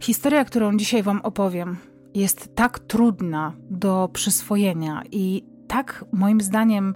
[0.00, 1.76] Historia, którą dzisiaj Wam opowiem,
[2.14, 6.94] jest tak trudna do przyswojenia i tak, moim zdaniem,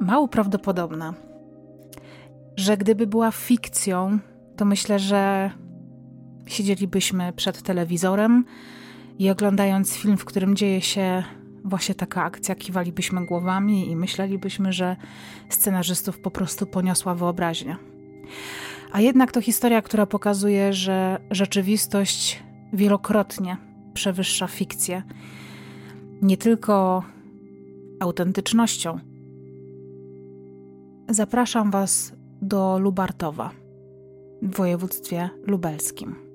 [0.00, 1.14] mało prawdopodobna,
[2.56, 4.18] że gdyby była fikcją,
[4.56, 5.50] to myślę, że
[6.46, 8.44] siedzielibyśmy przed telewizorem
[9.18, 11.24] i oglądając film, w którym dzieje się
[11.64, 14.96] właśnie taka akcja, kiwalibyśmy głowami i myślelibyśmy, że
[15.48, 17.78] scenarzystów po prostu poniosła wyobraźnia.
[18.92, 22.42] A jednak to historia, która pokazuje, że rzeczywistość
[22.72, 23.56] wielokrotnie
[23.94, 25.02] przewyższa fikcję.
[26.22, 27.02] Nie tylko
[28.00, 28.98] autentycznością.
[31.08, 33.50] Zapraszam Was do Lubartowa
[34.42, 36.27] w województwie lubelskim.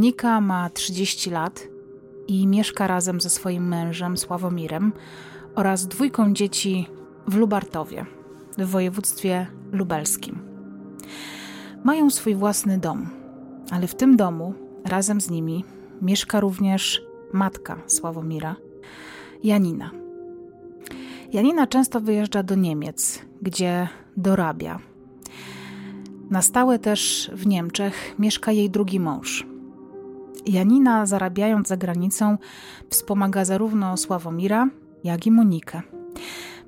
[0.00, 1.68] Monika ma 30 lat
[2.28, 4.92] i mieszka razem ze swoim mężem Sławomirem
[5.54, 6.86] oraz dwójką dzieci
[7.26, 8.06] w Lubartowie,
[8.58, 10.38] w województwie lubelskim.
[11.84, 13.08] Mają swój własny dom,
[13.70, 15.64] ale w tym domu razem z nimi
[16.02, 18.56] mieszka również matka Sławomira,
[19.44, 19.90] Janina.
[21.32, 24.78] Janina często wyjeżdża do Niemiec, gdzie dorabia.
[26.30, 29.49] Na stałe też w Niemczech mieszka jej drugi mąż,
[30.46, 32.38] Janina, zarabiając za granicą,
[32.88, 34.68] wspomaga zarówno Sławomira,
[35.04, 35.82] jak i Monikę.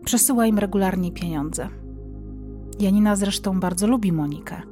[0.05, 1.69] Przesyła im regularnie pieniądze.
[2.81, 4.63] Janina zresztą bardzo lubi Monikę,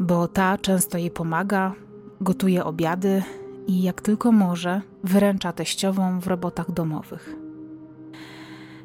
[0.00, 1.72] bo ta często jej pomaga,
[2.20, 3.22] gotuje obiady
[3.66, 7.36] i jak tylko może, wyręcza teściową w robotach domowych.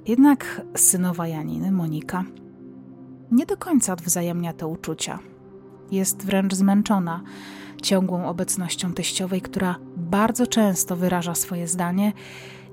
[0.07, 2.23] Jednak synowa Janiny, Monika,
[3.31, 5.19] nie do końca odwzajemnia te uczucia.
[5.91, 7.21] Jest wręcz zmęczona
[7.81, 12.13] ciągłą obecnością teściowej, która bardzo często wyraża swoje zdanie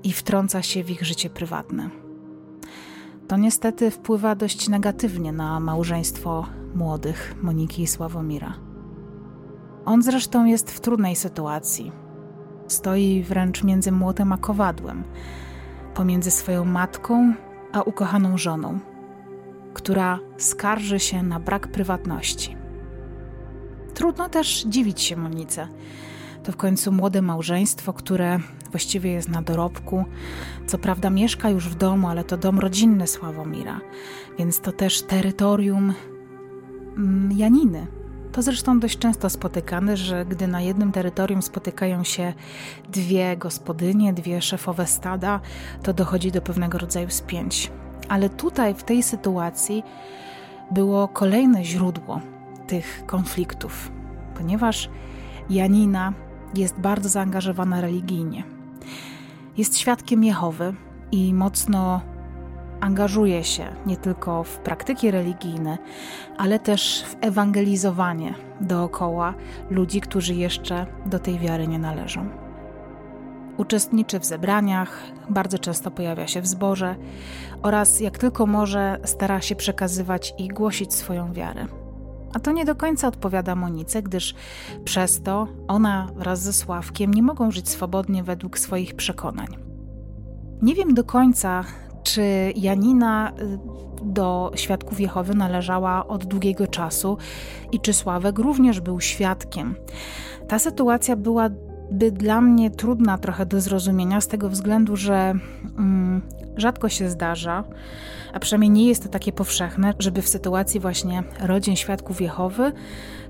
[0.03, 1.89] i wtrąca się w ich życie prywatne.
[3.27, 6.45] To niestety wpływa dość negatywnie na małżeństwo
[6.75, 8.53] młodych Moniki i Sławomira.
[9.85, 11.91] On zresztą jest w trudnej sytuacji.
[12.67, 15.03] Stoi wręcz między młotem a kowadłem,
[15.93, 17.33] pomiędzy swoją matką
[17.71, 18.79] a ukochaną żoną,
[19.73, 22.56] która skarży się na brak prywatności.
[23.97, 25.67] Trudno też dziwić się Monice.
[26.43, 28.39] To w końcu młode małżeństwo, które
[28.71, 30.05] właściwie jest na dorobku.
[30.67, 33.81] Co prawda mieszka już w domu, ale to dom rodzinny Sławomira,
[34.39, 35.93] więc to też terytorium
[36.97, 37.87] mm, Janiny.
[38.31, 42.33] To zresztą dość często spotykane, że gdy na jednym terytorium spotykają się
[42.89, 45.39] dwie gospodynie, dwie szefowe stada,
[45.83, 47.71] to dochodzi do pewnego rodzaju spięć.
[48.09, 49.83] Ale tutaj, w tej sytuacji,
[50.71, 52.21] było kolejne źródło
[52.67, 53.91] tych konfliktów,
[54.35, 54.89] ponieważ
[55.49, 56.13] Janina
[56.55, 58.43] jest bardzo zaangażowana religijnie.
[59.57, 60.73] Jest świadkiem Jehowy
[61.11, 62.01] i mocno
[62.81, 65.77] angażuje się nie tylko w praktyki religijne,
[66.37, 69.33] ale też w ewangelizowanie dookoła
[69.69, 72.29] ludzi, którzy jeszcze do tej wiary nie należą.
[73.57, 76.95] Uczestniczy w zebraniach, bardzo często pojawia się w zborze
[77.61, 81.65] oraz jak tylko może stara się przekazywać i głosić swoją wiarę.
[82.37, 84.35] A to nie do końca odpowiada Monice, gdyż
[84.83, 89.47] przez to ona wraz ze Sławkiem nie mogą żyć swobodnie według swoich przekonań.
[90.61, 91.63] Nie wiem do końca,
[92.03, 93.59] czy Janina y,
[94.03, 97.17] do świadków Jehowy należała od długiego czasu
[97.71, 99.75] i czy Sławek również był świadkiem.
[100.47, 101.15] Ta sytuacja
[101.91, 105.33] byłaby dla mnie trudna trochę do zrozumienia z tego względu, że
[105.77, 106.21] mm,
[106.57, 107.63] rzadko się zdarza,
[108.33, 112.71] a przynajmniej nie jest to takie powszechne, żeby w sytuacji właśnie rodzin świadków Jehowy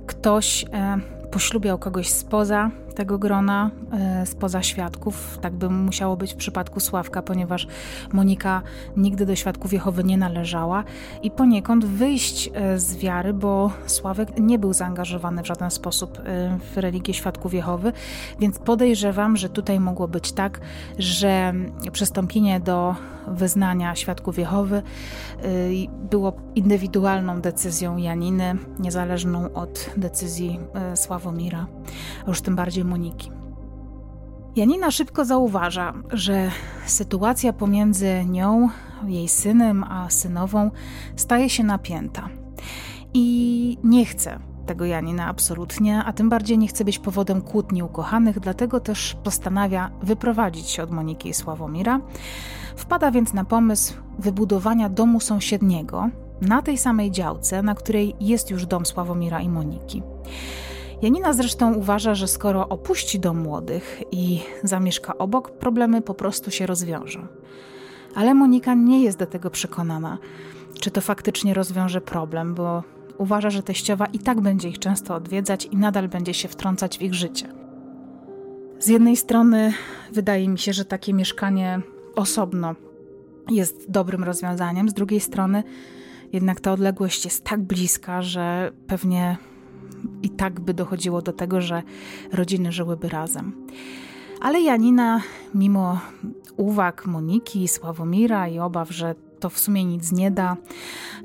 [0.06, 0.98] ktoś e,
[1.32, 5.38] poślubiał kogoś spoza tego grona e, spoza świadków.
[5.42, 7.68] Tak by musiało być w przypadku Sławka, ponieważ
[8.14, 8.62] Monika
[8.96, 10.84] nigdy do świadków Jehowy nie należała.
[11.24, 16.24] I poniekąd wyjść e, z wiary, bo Sławek nie był zaangażowany w żaden sposób e,
[16.74, 17.94] w religię świadków Jehowy,
[18.40, 20.60] więc podejrzewam, że tutaj mogło być tak,
[21.00, 21.54] że
[21.92, 22.96] przystąpienie do
[23.28, 24.82] wyznania świadków Jehowy
[26.10, 30.60] było indywidualną decyzją Janiny, niezależną od decyzji
[30.96, 31.68] Sławomira.
[32.26, 33.32] A już tym bardziej Moniki.
[34.56, 36.52] Janina szybko zauważa, że
[36.86, 38.70] sytuacja pomiędzy nią,
[39.08, 40.72] jej synem, a synową
[41.16, 42.30] staje się napięta.
[43.14, 48.40] I nie chce tego Janina absolutnie, a tym bardziej nie chce być powodem kłótni ukochanych,
[48.40, 52.00] dlatego też postanawia wyprowadzić się od Moniki i Sławomira.
[52.76, 56.10] Wpada więc na pomysł wybudowania domu sąsiedniego
[56.42, 60.04] na tej samej działce, na której jest już dom Sławomira i Moniki.
[61.02, 66.66] Janina zresztą uważa, że skoro opuści dom młodych i zamieszka obok, problemy po prostu się
[66.66, 67.28] rozwiążą.
[68.16, 70.18] Ale Monika nie jest do tego przekonana,
[70.80, 72.84] czy to faktycznie rozwiąże problem, bo
[73.18, 77.02] uważa, że teściowa i tak będzie ich często odwiedzać i nadal będzie się wtrącać w
[77.02, 77.48] ich życie.
[78.80, 79.74] Z jednej strony
[80.12, 81.82] wydaje mi się, że takie mieszkanie
[82.16, 82.76] osobno
[83.50, 85.64] jest dobrym rozwiązaniem, z drugiej strony
[86.34, 89.38] jednak ta odległość jest tak bliska, że pewnie
[90.24, 91.84] i tak by dochodziło do tego, że
[92.32, 93.68] rodziny żyłyby razem.
[94.42, 95.22] Ale Janina,
[95.56, 96.00] mimo
[96.58, 100.58] uwag Moniki, Sławomira i obaw, że to w sumie nic nie da,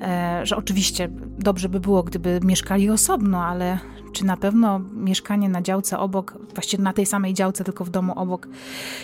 [0.01, 3.79] e, że oczywiście dobrze by było, gdyby mieszkali osobno, ale
[4.13, 8.13] czy na pewno mieszkanie na działce obok, właściwie na tej samej działce, tylko w domu
[8.15, 8.47] obok,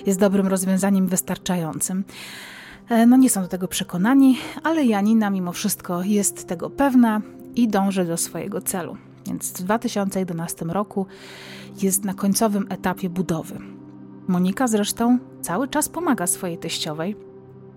[0.06, 2.03] jest dobrym rozwiązaniem wystarczającym?
[2.89, 7.21] E, no nie są do tego przekonani, ale Janina mimo wszystko jest tego pewna
[7.56, 8.97] i dąży do swojego celu
[9.30, 11.06] więc w 2011 roku
[11.81, 13.60] jest na końcowym etapie budowy.
[14.28, 17.16] Monika zresztą cały czas pomaga swojej teściowej,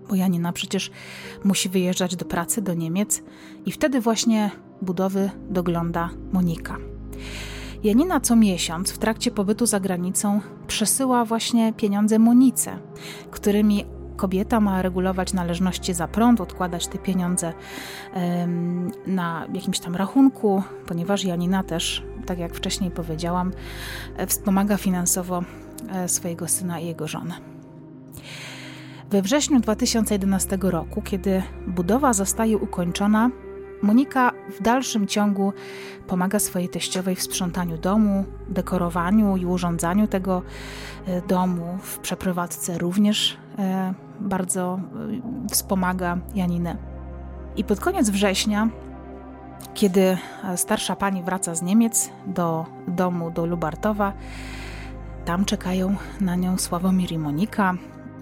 [0.09, 0.91] bo Janina przecież
[1.43, 3.23] musi wyjeżdżać do pracy do Niemiec
[3.65, 4.51] i wtedy właśnie
[4.81, 6.77] budowy dogląda Monika.
[7.83, 12.79] Janina co miesiąc w trakcie pobytu za granicą przesyła właśnie pieniądze Monice,
[13.31, 17.53] którymi kobieta ma regulować należności za prąd, odkładać te pieniądze
[19.07, 23.51] na jakimś tam rachunku, ponieważ Janina też, tak jak wcześniej powiedziałam,
[24.17, 25.43] e, wspomaga finansowo
[25.89, 27.33] e, swojego syna i jego żonę.
[29.09, 33.29] We wrześniu 2011 roku, kiedy budowa zostaje ukończona,
[33.83, 35.53] Monika w dalszym ciągu
[36.07, 40.41] pomaga swojej teściowej w sprzątaniu domu, dekorowaniu i urządzaniu tego
[41.05, 41.77] e, domu.
[41.81, 43.37] W przeprowadzce również
[44.19, 44.79] bardzo
[45.45, 46.77] e, wspomaga Janinę.
[47.55, 48.69] I pod koniec września,
[49.73, 50.17] kiedy
[50.55, 54.13] starsza pani wraca z Niemiec do domu do Lubartowa,
[55.25, 57.73] tam czekają na nią Sławomir i Monika.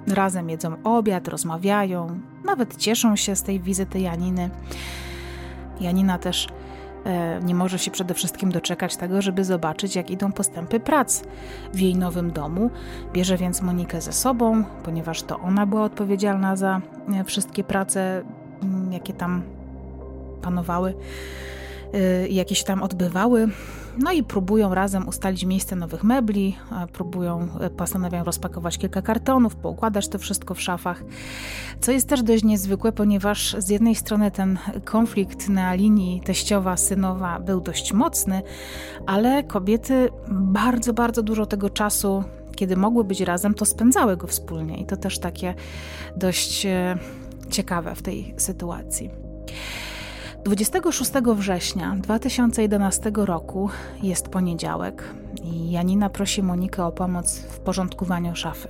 [0.07, 4.50] Razem jedzą obiad, rozmawiają, nawet cieszą się z tej wizyty Janiny.
[5.80, 6.70] Janina też e,
[7.44, 11.24] nie może się przede wszystkim doczekać tego, żeby zobaczyć, jak idą postępy prac
[11.74, 12.69] w jej nowym domu.
[13.13, 16.81] Bierze więc Monikę ze sobą, ponieważ to ona była odpowiedzialna za
[17.13, 18.24] e, wszystkie prace,
[18.63, 19.42] mm, jakie tam
[20.42, 20.94] panowały
[21.94, 23.47] e, i jakieś tam odbywały.
[23.97, 26.57] No i próbują razem ustalić miejsce nowych mebli,
[26.93, 31.03] próbują, e, postanawiają rozpakować kilka kartonów, poukładać to wszystko w szafach,
[31.79, 37.61] co jest też dość niezwykłe, ponieważ z jednej strony ten konflikt na linii teściowa-synowa był
[37.61, 38.41] dość mocny,
[39.05, 42.23] ale kobiety bardzo, bardzo dużo tego czasu
[42.55, 45.53] kiedy mogły być razem, to spędzały go wspólnie i to też takie
[46.15, 46.97] dość e,
[47.49, 49.31] ciekawe w tej sytuacji.
[50.43, 53.69] 26 września 2011 roku
[54.04, 55.04] jest poniedziałek
[55.44, 58.68] i Janina prosi Monikę o pomoc w porządkowaniu szafy.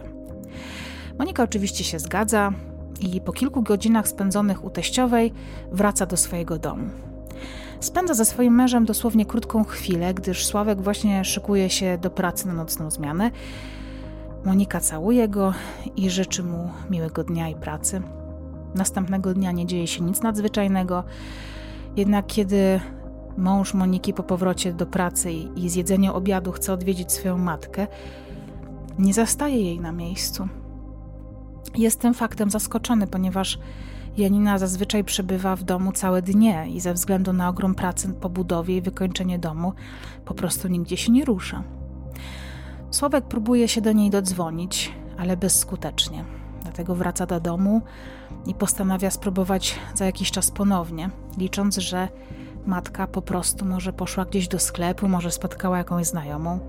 [1.20, 2.52] Monika oczywiście się zgadza
[3.00, 5.34] i po kilku godzinach spędzonych u teściowej
[5.72, 6.90] wraca do swojego domu.
[7.80, 12.54] Spędza ze swoim mężem dosłownie krótką chwilę, gdyż Sławek właśnie szykuje się do pracy na
[12.54, 13.32] nocną zmianę.
[14.46, 15.54] Monika całuje go
[15.96, 18.02] i życzy mu miłego dnia i pracy.
[18.76, 21.04] Następnego dnia nie dzieje się nic nadzwyczajnego.
[21.96, 22.80] Jednak kiedy
[23.38, 27.88] mąż Moniki po powrocie do pracy i zjedzeniu obiadu chce odwiedzić swoją matkę,
[29.00, 30.48] nie zastaje jej na miejscu.
[31.76, 33.60] Jest tym faktem zaskoczony, ponieważ
[34.18, 38.78] Janina zazwyczaj przebywa w domu całe dnie i ze względu na ogrom pracy po budowie
[38.78, 39.74] i wykończenie domu
[40.26, 41.64] po prostu nigdzie się nie rusza.
[42.92, 46.26] Słowek próbuje się do niej dodzwonić, ale bezskutecznie.
[46.62, 47.82] Dlatego wraca do domu
[48.46, 52.08] i postanawia spróbować za jakiś czas ponownie, licząc, że
[52.66, 56.60] matka po prostu może poszła gdzieś do sklepu, może spotkała jakąś znajomą.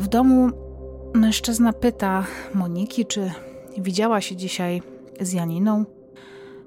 [0.00, 0.50] W domu
[1.14, 2.24] mężczyzna pyta
[2.54, 3.30] Moniki, czy
[3.78, 4.82] widziała się dzisiaj
[5.20, 5.84] z Janiną.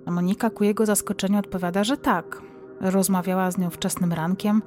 [0.06, 2.42] Monika ku jego zaskoczeniu odpowiada, że tak.
[2.80, 4.62] Rozmawiała z nią wczesnym rankiem,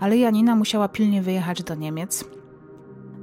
[0.00, 2.35] ale Janina musiała pilnie wyjechać do Niemiec.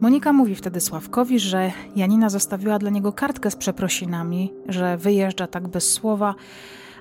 [0.04, 5.68] Monika mówi wtedy Sławkowi, że Janina zostawiła dla niego kartkę z przeprosinami, że wyjeżdża tak
[5.68, 6.36] bez słowa,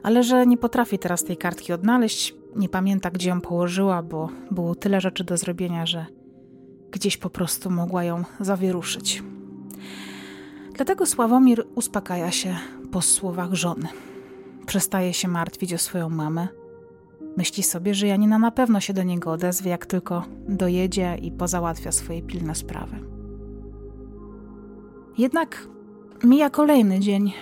[0.02, 2.34] ale że nie potrafi teraz tej kartki odnaleźć.
[2.56, 6.06] Nie pamięta, gdzie ją położyła, bo było tyle rzeczy do zrobienia, że
[6.90, 9.22] gdzieś po prostu mogła ją zawieruszyć.
[10.74, 12.56] Dlatego Sławomir uspokaja się
[12.92, 13.88] po słowach żony.
[14.66, 16.48] Przestaje się martwić o swoją mamę.
[17.36, 21.92] Myśli sobie, że Janina na pewno się do niego odezwie, jak tylko dojedzie i pozałatwia
[21.92, 22.96] swoje pilne sprawy.
[25.18, 25.68] Jednak
[26.24, 27.32] mija kolejny dzień,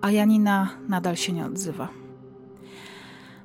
[0.00, 1.88] a Janina nadal się nie odzywa.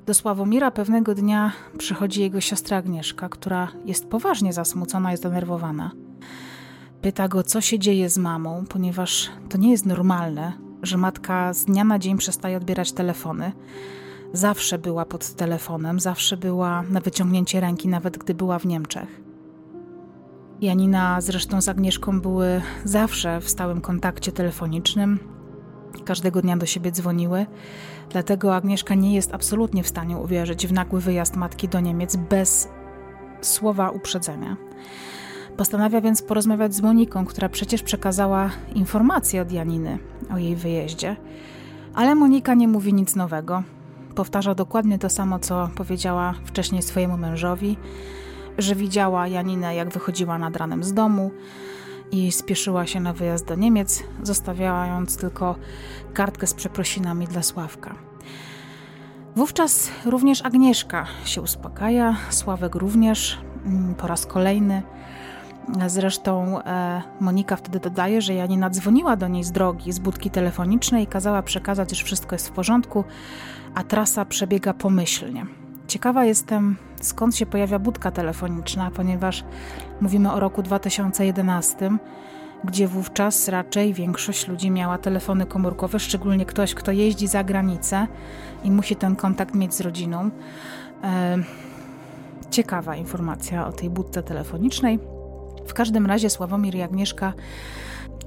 [0.06, 5.92] Do Sławomira pewnego dnia przychodzi jego siostra Agnieszka, która jest poważnie zasmucona i zdenerwowana.
[7.02, 11.66] Pyta go, co się dzieje z mamą, ponieważ to nie jest normalne, że matka z
[11.66, 13.52] dnia na dzień przestaje odbierać telefony.
[14.36, 19.22] Zawsze była pod telefonem, zawsze była na wyciągnięcie ręki, nawet gdy była w Niemczech.
[20.62, 25.20] Janina zresztą z Agnieszką były zawsze w stałym kontakcie telefonicznym,
[26.06, 27.46] każdego dnia do siebie dzwoniły,
[28.10, 32.70] dlatego Agnieszka nie jest absolutnie w stanie uwierzyć w nagły wyjazd matki do Niemiec bez
[33.42, 34.58] słowa uprzedzenia.
[35.58, 40.00] Postanawia więc porozmawiać z Moniką, która przecież przekazała informacje od Janiny
[40.34, 41.16] o jej wyjeździe,
[41.94, 43.64] ale Monika nie mówi nic nowego.
[44.16, 47.78] Powtarza dokładnie to samo, co powiedziała wcześniej swojemu mężowi,
[48.58, 51.32] że widziała Janinę, jak wychodziła nad ranem z domu,
[52.12, 55.56] i spieszyła się na wyjazd do Niemiec, zostawiając tylko
[56.14, 57.96] kartkę z przeprosinami dla Sławka.
[59.36, 64.84] Wówczas również Agnieszka się uspokaja, Sławek również mm, po raz kolejny.
[65.88, 71.04] Zresztą e, Monika wtedy dodaje, że Janina dzwoniła do niej z drogi, z budki telefonicznej
[71.04, 73.04] i kazała przekazać, że wszystko jest w porządku,
[73.76, 75.46] a trasa przebiega pomyślnie.
[75.88, 79.44] Ciekawa jestem, skąd się pojawia budka telefoniczna, ponieważ
[80.02, 81.92] mówimy o roku 2011,
[82.64, 88.08] gdzie wówczas raczej większość ludzi miała telefony komórkowe, szczególnie ktoś, kto jeździ za granicę
[88.64, 90.30] i musi ten kontakt mieć z rodziną.
[91.04, 91.38] E,
[92.50, 95.15] ciekawa informacja o tej budce telefonicznej.
[95.68, 97.34] W każdym razie Sławomir i Agnieszka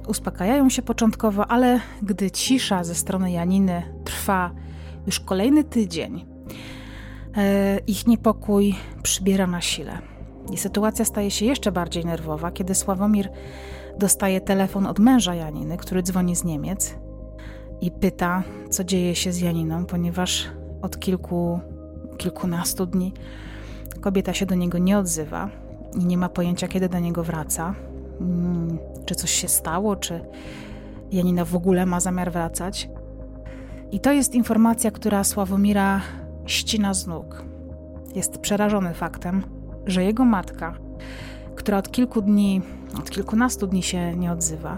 [0.07, 4.51] uspokajają się początkowo, ale gdy cisza ze strony Janiny trwa
[5.07, 6.25] już kolejny tydzień,
[7.37, 9.97] E, ich niepokój przybiera na sile.
[10.51, 13.29] I sytuacja staje się jeszcze bardziej nerwowa, kiedy Sławomir
[13.97, 16.95] dostaje telefon od męża Janiny, który dzwoni z Niemiec
[17.81, 20.47] i pyta, co dzieje się z Janiną, ponieważ
[20.81, 21.59] od kilku,
[22.17, 23.13] kilkunastu dni
[24.01, 25.49] kobieta się do niego nie odzywa
[25.95, 27.75] i nie ma pojęcia, kiedy do niego wraca.
[28.19, 30.21] Hmm, czy coś się stało, czy
[31.11, 32.89] Janina w ogóle ma zamiar wracać.
[33.91, 36.01] I to jest informacja, która Sławomira
[36.45, 37.43] ścina z nóg.
[38.15, 39.43] Jest przerażony faktem,
[39.85, 40.73] że jego matka,
[41.55, 42.61] która od kilku dni,
[42.99, 44.77] od kilkunastu dni się nie odzywa,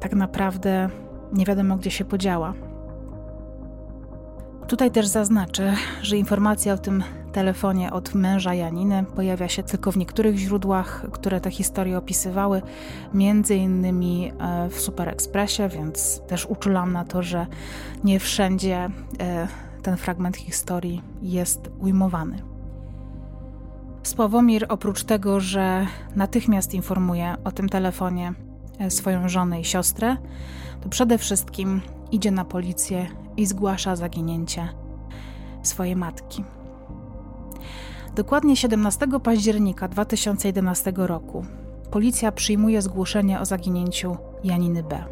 [0.00, 0.88] tak naprawdę
[1.32, 2.54] nie wiadomo gdzie się podziała.
[4.72, 9.96] Tutaj też zaznaczę, że informacja o tym telefonie od męża Janiny pojawia się tylko w
[9.96, 12.62] niektórych źródłach, które te historie opisywały,
[13.14, 17.46] między innymi e, w Super Expressie, więc też uczulam na to, że
[18.04, 19.48] nie wszędzie e,
[19.82, 22.42] ten fragment historii jest ujmowany.
[24.02, 25.86] Sławomir oprócz tego, że
[26.16, 28.32] natychmiast informuje o tym telefonie
[28.78, 30.16] e, swoją żonę i siostrę,
[30.82, 31.80] to przede wszystkim
[32.12, 34.68] idzie na policję i zgłasza zaginięcie
[35.62, 36.44] swojej matki.
[38.14, 41.46] Dokładnie 17 października 2011 roku
[41.90, 45.04] policja przyjmuje zgłoszenie o zaginięciu Janiny B.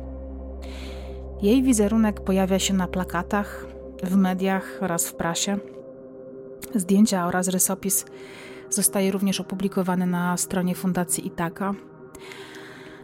[1.43, 3.67] Jej wizerunek pojawia się na plakatach,
[4.03, 5.59] w mediach oraz w prasie.
[6.75, 8.05] Zdjęcia oraz rysopis
[8.71, 11.75] zostaje również opublikowany na stronie Fundacji Itaka.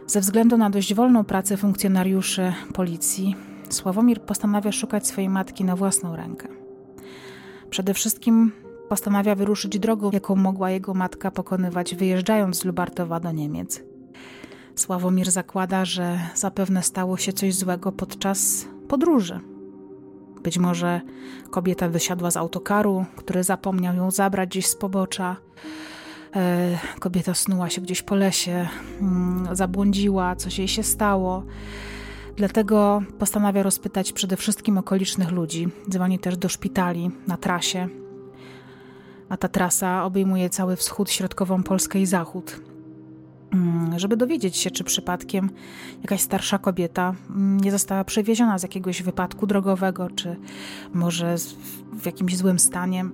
[0.07, 3.35] Ze względu na dość wolną pracę funkcjonariuszy policji,
[3.69, 6.47] Sławomir postanawia szukać swojej matki na własną rękę.
[7.69, 8.51] Przede wszystkim
[8.89, 13.83] postanawia wyruszyć drogą, jaką mogła jego matka pokonywać, wyjeżdżając z Lubartowa do Niemiec.
[14.75, 19.39] Sławomir zakłada, że zapewne stało się coś złego podczas podróży.
[20.43, 21.01] Być może
[21.51, 25.35] kobieta wysiadła z autokaru, który zapomniał ją zabrać gdzieś z pobocza.
[26.37, 28.67] E, kobieta snuła się gdzieś po lesie,
[29.01, 31.43] mm, zabłądziła, coś jej się stało.
[32.35, 35.67] Dlatego postanawia rozpytać przede wszystkim okolicznych ludzi.
[35.89, 37.87] Dzwoni też do szpitali na trasie,
[39.29, 42.61] a ta trasa obejmuje cały wschód, środkową Polskę i zachód.
[43.53, 45.49] mm, żeby dowiedzieć się, czy przypadkiem
[46.01, 50.35] jakaś starsza kobieta mm, nie została przewieziona z jakiegoś wypadku drogowego, czy
[50.93, 51.35] może
[51.93, 53.05] w jakimś złym stanie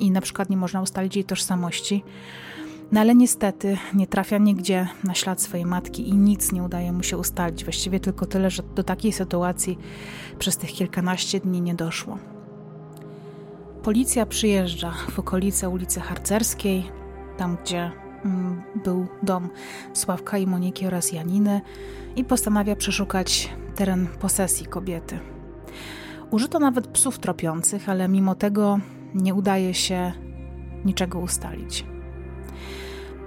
[0.00, 2.04] i na przykład nie można ustalić jej tożsamości.
[2.92, 7.02] No ale niestety nie trafia nigdzie na ślad swojej matki i nic nie udaje mu
[7.02, 7.64] się ustalić.
[7.64, 9.78] Właściwie tylko tyle, że do takiej sytuacji
[10.38, 12.18] przez tych kilkanaście dni nie doszło.
[13.82, 16.90] Policja przyjeżdża w okolice ulicy Harcerskiej,
[17.36, 17.90] tam gdzie
[18.24, 19.48] mm, był dom
[19.92, 21.60] Sławka i Moniki oraz Janiny
[22.16, 25.18] i postanawia przeszukać teren posesji kobiety.
[26.30, 28.78] Użyto nawet psów tropiących, ale mimo tego
[29.14, 30.12] nie udaje się
[30.84, 31.84] niczego ustalić.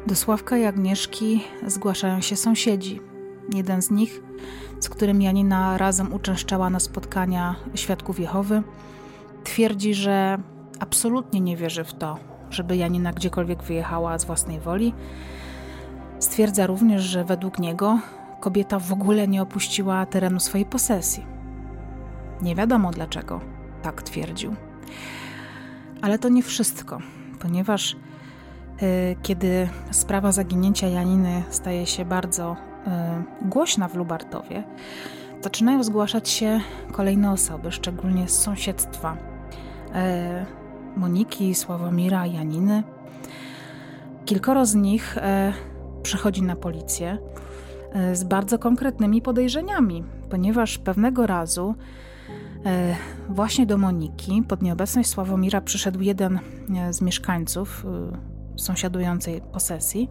[0.08, 3.02] Do Sławka i Agnieszki zgłaszają się sąsiedzi.
[3.54, 4.22] Jeden z nich,
[4.80, 8.64] z którym Janina razem uczęszczała na spotkania świadków Jehowy,
[9.44, 10.38] twierdzi, że
[10.80, 12.18] absolutnie nie wierzy w to,
[12.50, 14.94] żeby Janina gdziekolwiek wyjechała z własnej woli.
[16.20, 18.00] Stwierdza również, że według niego
[18.40, 21.26] kobieta w ogóle nie opuściła terenu swojej posesji.
[22.42, 23.40] Nie wiadomo dlaczego
[23.82, 24.56] tak twierdził.
[26.04, 27.00] Ale to nie wszystko,
[27.40, 27.96] ponieważ
[28.84, 34.64] Y, kiedy sprawa zaginięcia Janiny staje się bardzo y, głośna w Lubartowie,
[35.42, 36.60] zaczynają zgłaszać się
[36.92, 42.84] kolejne osoby, szczególnie z sąsiedztwa y, Moniki, Sławomira, Janiny.
[44.26, 45.18] Kilkoro z nich
[46.04, 47.18] przychodzi na policję
[48.14, 51.76] z bardzo konkretnymi podejrzeniami, ponieważ pewnego razu
[53.30, 56.40] właśnie do Moniki pod nieobecność Sławomira przyszedł jeden
[56.92, 57.86] z mieszkańców
[58.56, 60.10] sąsiadującej posesji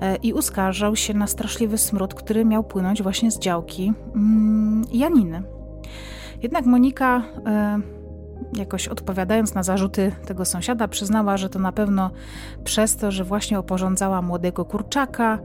[0.00, 5.42] e, i uskarżał się na straszliwy smród, który miał płynąć właśnie z działki mm, Janiny.
[6.42, 7.80] Jednak Monika, e,
[8.56, 12.10] jakoś odpowiadając na zarzuty tego sąsiada, przyznała, że to na pewno
[12.64, 15.38] przez to, że właśnie oporządzała młodego kurczaka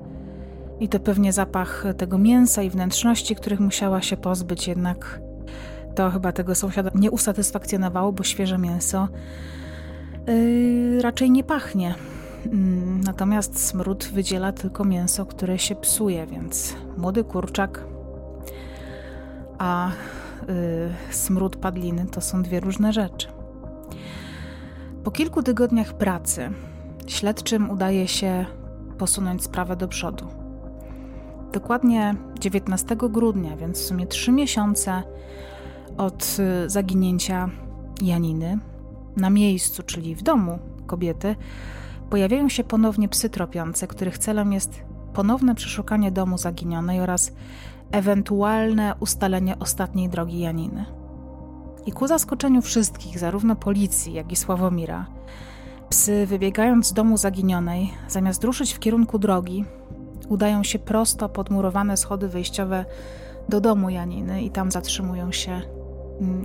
[0.79, 5.24] i to pewnie zapach tego mięsa i wnętrzności, których musiała się pozbyć, jednak
[5.95, 9.07] to chyba tego sąsiada nie usatysfakcjonowało, bo świeże mięso
[10.27, 11.95] yy, raczej nie pachnie.
[12.45, 17.83] Mm, natomiast smród wydziela tylko mięso, które się psuje, więc młody kurczak,
[19.57, 19.91] a
[20.47, 23.27] yy, smród padliny to są dwie różne rzeczy.
[25.03, 26.49] Po kilku tygodniach pracy
[27.07, 28.45] śledczym udaje się
[28.97, 30.27] posunąć sprawę do przodu.
[31.53, 35.03] Dokładnie 19 grudnia, więc w sumie trzy miesiące
[35.97, 37.49] od y, zaginięcia
[38.01, 38.59] Janiny,
[39.17, 41.35] na miejscu, czyli w domu kobiety,
[42.09, 47.31] pojawiają się ponownie psy tropiące, których celem jest ponowne przeszukanie domu zaginionej oraz
[47.91, 50.85] ewentualne ustalenie ostatniej drogi Janiny.
[51.85, 55.05] I ku zaskoczeniu wszystkich, zarówno policji, jak i Sławomira,
[55.89, 59.65] psy, wybiegając z domu zaginionej, zamiast ruszyć w kierunku drogi,
[60.29, 62.85] udają się prosto pod murowane schody wyjściowe
[63.49, 65.61] do domu Janiny i tam zatrzymują się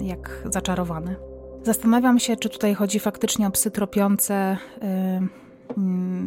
[0.02, 1.16] jak zaczarowane.
[1.62, 5.28] Zastanawiam się, czy tutaj chodzi faktycznie o psy tropiące, yy,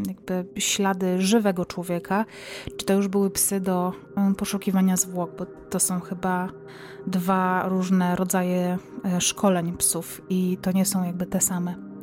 [0.07, 2.25] jakby ślady żywego człowieka,
[2.77, 3.93] czy to już były psy do
[4.27, 6.49] yy, poszukiwania zwłok, bo to są chyba
[7.07, 11.93] dwa różne rodzaje yy, szkoleń psów i to nie są jakby te same.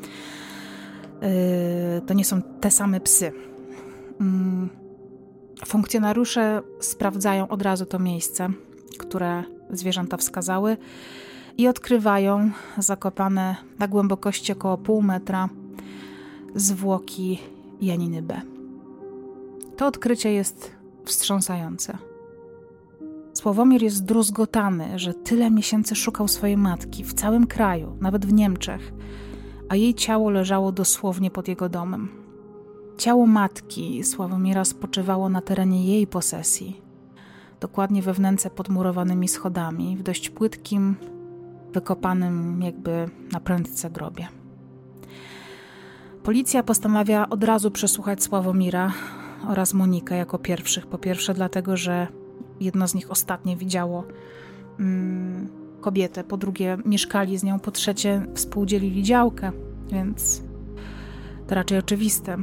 [1.23, 3.33] Y, to nie są te same psy.
[4.21, 4.69] Mm,
[5.67, 8.49] funkcjonariusze sprawdzają od razu to miejsce,
[8.99, 10.77] które zwierzęta wskazały
[11.59, 15.49] i odkrywają zakopane na głębokości około pół metra
[16.55, 17.39] zwłoki
[17.81, 18.41] Janiny B.
[19.77, 20.73] To odkrycie jest
[21.05, 21.99] wstrząsające.
[23.35, 28.93] Sławomir jest druzgotany, że tyle miesięcy szukał swojej matki w całym kraju, nawet w Niemczech,
[29.69, 32.09] a jej ciało leżało dosłownie pod jego domem.
[32.99, 36.81] Ciało matki Sławomira spoczywało na terenie jej posesji,
[37.61, 40.97] dokładnie we wnęce pod murowanymi schodami, w dość płytkim,
[41.73, 44.29] wykopanym jakby na prędce grobie.
[46.23, 48.93] Policja postanawia od razu przesłuchać Sławomira
[49.49, 50.87] oraz Monikę jako pierwszych.
[50.87, 52.07] Po pierwsze, dlatego, że
[52.61, 54.05] jedno z nich ostatnie widziało
[54.81, 55.49] mm,
[55.81, 59.53] kobietę, po drugie, mieszkali z nią, po trzecie, współdzielili działkę,
[59.93, 60.43] więc
[61.47, 62.37] to raczej oczywiste.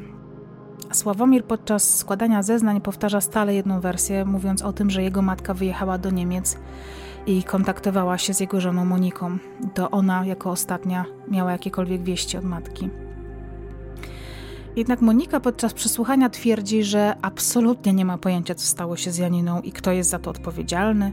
[0.91, 5.97] Sławomir podczas składania zeznań powtarza stale jedną wersję, mówiąc o tym, że jego matka wyjechała
[5.97, 6.57] do Niemiec
[7.27, 9.37] i kontaktowała się z jego żoną Moniką.
[9.73, 12.89] To ona jako ostatnia miała jakiekolwiek wieści od matki.
[14.75, 19.61] Jednak Monika podczas przesłuchania twierdzi, że absolutnie nie ma pojęcia, co stało się z Janiną
[19.61, 21.11] i kto jest za to odpowiedzialny.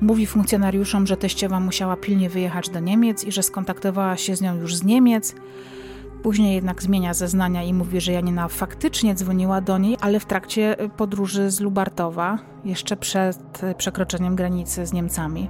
[0.00, 4.56] Mówi funkcjonariuszom, że teściowa musiała pilnie wyjechać do Niemiec i że skontaktowała się z nią
[4.56, 5.34] już z Niemiec.
[6.22, 10.76] Później jednak zmienia zeznania i mówi, że Janina faktycznie dzwoniła do niej, ale w trakcie
[10.96, 15.48] podróży z Lubartowa, jeszcze przed przekroczeniem granicy z Niemcami.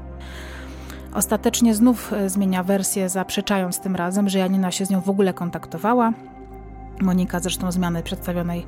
[1.14, 6.12] Ostatecznie znów zmienia wersję, zaprzeczając tym razem, że Janina się z nią w ogóle kontaktowała.
[7.00, 8.66] Monika zresztą zmiany przedstawionej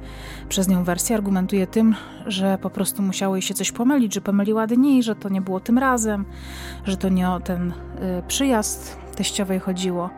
[0.48, 1.94] przez nią wersji argumentuje tym,
[2.26, 5.60] że po prostu musiało jej się coś pomylić, że pomyliła dni, że to nie było
[5.60, 6.24] tym razem,
[6.84, 7.74] że to nie o ten y,
[8.28, 10.10] przyjazd teściowej chodziło.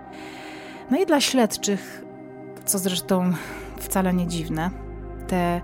[0.90, 2.04] No i dla śledczych,
[2.64, 3.32] co zresztą
[3.78, 4.70] wcale nie dziwne,
[5.28, 5.60] te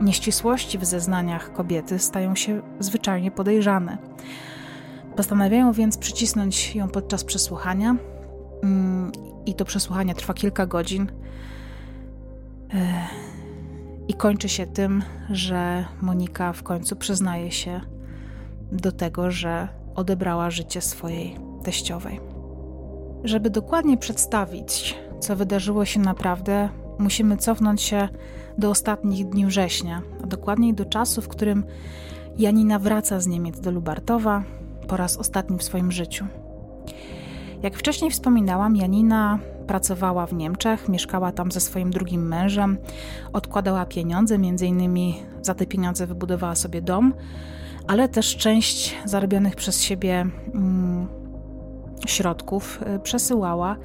[0.00, 3.98] nieścisłości w zeznaniach kobiety stają się zwyczajnie podejrzane.
[5.16, 7.96] Postanawiają więc przycisnąć ją podczas przesłuchania.
[8.62, 9.12] Mm,
[9.46, 11.12] I to przesłuchanie trwa kilka godzin.
[14.08, 17.80] I kończy się tym, że Monika w końcu przyznaje się
[18.72, 22.31] do tego, że odebrała życie swojej teściowej.
[23.24, 28.08] Żeby dokładnie przedstawić, co wydarzyło się naprawdę, musimy cofnąć się
[28.58, 31.64] do ostatnich dni września, a dokładniej do czasu, w którym
[32.38, 34.42] Janina wraca z Niemiec do Lubartowa
[34.88, 36.26] po raz ostatni w swoim życiu.
[37.62, 42.78] Jak wcześniej wspominałam, Janina pracowała w Niemczech, mieszkała tam ze swoim drugim mężem,
[43.32, 47.14] odkładała pieniądze, między innymi za te pieniądze wybudowała sobie dom,
[47.86, 51.21] ale też część zarobionych przez siebie mm,
[52.06, 53.76] środków y, przesyłała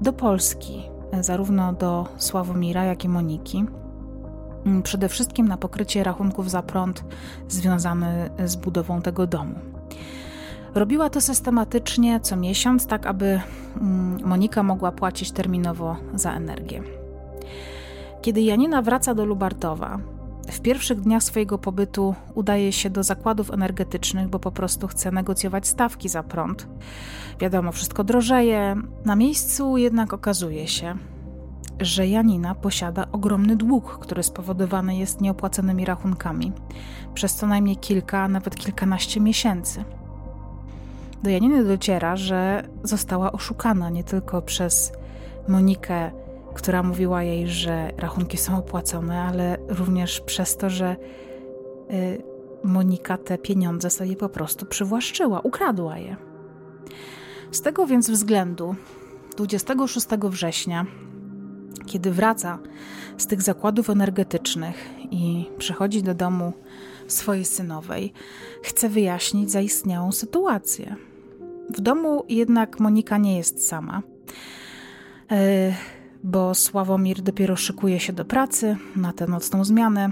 [0.00, 0.82] do Polski,
[1.18, 3.64] y, zarówno do Sławomira, jak i Moniki.
[4.66, 7.04] Mm, przede wszystkim na pokrycie rachunków za prąd
[7.48, 9.54] związany z budową tego domu.
[10.74, 13.40] Robiła to systematycznie co miesiąc, tak aby
[13.76, 16.82] mm, Monika mogła płacić terminowo za energię.
[18.22, 19.98] Kiedy Janina wraca do Lubartowa,
[20.52, 25.66] w pierwszych dniach swojego pobytu udaje się do zakładów energetycznych, bo po prostu chce negocjować
[25.66, 26.68] stawki za prąd.
[27.40, 28.76] Wiadomo, wszystko drożeje.
[29.04, 30.96] Na miejscu jednak okazuje się,
[31.80, 36.52] że Janina posiada ogromny dług, który spowodowany jest nieopłaconymi rachunkami
[37.14, 39.84] przez co najmniej kilka, nawet kilkanaście miesięcy.
[41.22, 44.92] Do Janiny dociera, że została oszukana nie tylko przez
[45.48, 46.10] Monikę,
[46.54, 50.96] która mówiła jej, że rachunki są opłacone, ale również przez to, że
[51.90, 52.22] y,
[52.64, 56.16] Monika te pieniądze sobie po prostu przywłaszczyła, ukradła je.
[57.50, 58.74] Z tego więc względu
[59.36, 60.86] 26 września,
[61.86, 62.58] kiedy wraca
[63.18, 66.52] z tych zakładów energetycznych i przychodzi do domu
[67.06, 68.12] swojej synowej,
[68.62, 70.96] chce wyjaśnić zaistniałą sytuację.
[71.70, 74.02] W domu jednak Monika nie jest sama,
[75.30, 75.72] e,
[76.22, 80.10] bo Sławomir dopiero szykuje się do pracy na tę nocną zmianę,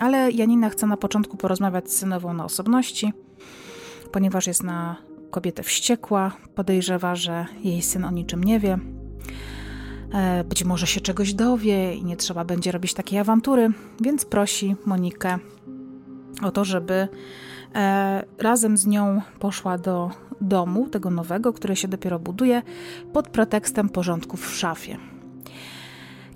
[0.00, 3.12] ale Janina chce na początku porozmawiać z synową na osobności,
[4.12, 4.96] ponieważ jest na
[5.30, 8.78] kobietę wściekła, podejrzewa, że jej syn o niczym nie wie.
[10.12, 14.76] E, być może się czegoś dowie i nie trzeba będzie robić takiej awantury, więc prosi
[14.86, 15.38] Monikę
[16.42, 17.08] o to, żeby
[17.74, 22.62] e, razem z nią poszła do domu, tego nowego, który się dopiero buduje,
[23.12, 24.98] pod pretekstem porządków w szafie.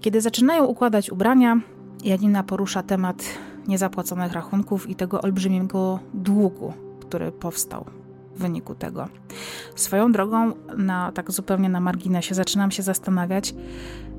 [0.02, 1.60] Kiedy zaczynają układać ubrania,
[2.04, 3.24] Janina porusza temat
[3.68, 7.84] niezapłaconych rachunków i tego olbrzymiego długu, który powstał
[8.36, 9.08] w wyniku tego.
[9.74, 13.54] Swoją drogą, na, tak zupełnie na marginesie, zaczynam się zastanawiać,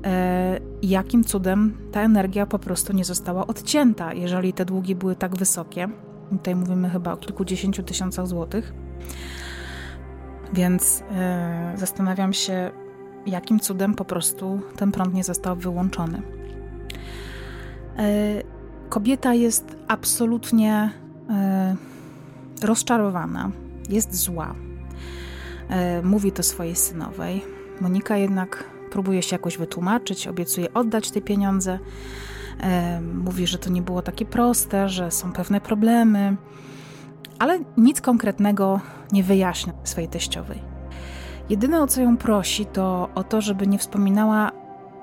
[0.04, 5.36] e, jakim cudem ta energia po prostu nie została odcięta, jeżeli te długi były tak
[5.36, 5.88] wysokie.
[6.30, 8.74] Tutaj mówimy chyba o kilkudziesięciu tysiącach złotych.
[10.52, 12.70] Więc yy, zastanawiam się,
[13.26, 16.22] jakim cudem po prostu ten prąd nie został wyłączony.
[17.96, 18.04] Yy,
[18.88, 20.90] kobieta jest absolutnie
[22.60, 23.50] yy, rozczarowana,
[23.88, 24.54] jest zła.
[26.02, 27.44] Mówi to swojej synowej.
[27.80, 31.78] Monika jednak próbuje się jakoś wytłumaczyć, obiecuje oddać te pieniądze.
[33.14, 36.36] Mówi, że to nie było takie proste, że są pewne problemy
[37.38, 38.80] ale nic konkretnego
[39.12, 40.73] nie wyjaśnia swojej teściowej.
[41.48, 44.50] Jedyne o co ją prosi, to o to, żeby nie wspominała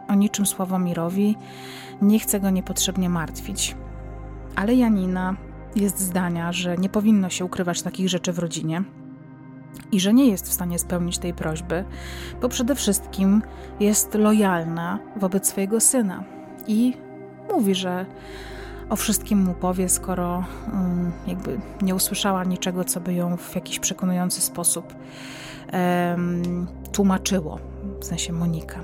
[0.08, 1.36] o niczym Sławomirowi,
[2.01, 3.75] nie chce go niepotrzebnie martwić.
[4.56, 5.36] Ale Janina
[5.75, 8.84] jest zdania, że nie powinno się ukrywać takich rzeczy w rodzinie
[9.91, 11.86] i że nie jest w stanie spełnić tej prośby,
[12.41, 13.41] bo przede wszystkim
[13.80, 16.23] jest lojalna wobec swojego syna
[16.67, 16.93] i
[17.49, 18.06] mówi, że
[18.91, 23.80] o wszystkim mu powie, skoro um, jakby nie usłyszała niczego, co by ją w jakiś
[23.80, 24.93] przekonujący sposób
[25.73, 27.60] um, tłumaczyło,
[28.01, 28.80] w sensie Monika.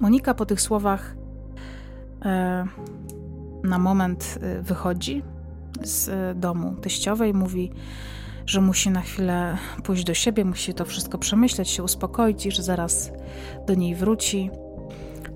[0.00, 1.14] Monika po tych słowach
[2.24, 2.66] e,
[3.64, 5.22] na moment e, wychodzi
[5.82, 7.72] z domu teściowej, mówi,
[8.46, 12.62] że musi na chwilę pójść do siebie, musi to wszystko przemyśleć, się uspokoić i że
[12.62, 13.12] zaraz
[13.66, 14.50] do niej wróci.